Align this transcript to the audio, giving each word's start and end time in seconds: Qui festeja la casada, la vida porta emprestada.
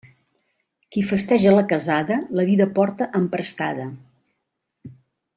Qui 0.95 1.01
festeja 1.09 1.51
la 1.55 1.65
casada, 1.73 2.17
la 2.39 2.45
vida 2.47 2.67
porta 2.79 3.09
emprestada. 3.23 3.85